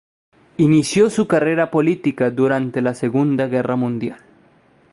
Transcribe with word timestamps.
Inició 0.57 1.11
su 1.11 1.27
carrera 1.27 1.69
política 1.69 2.31
durante 2.31 2.81
la 2.81 2.95
Segunda 2.95 3.45
Guerra 3.45 3.75
Mundial. 3.75 4.19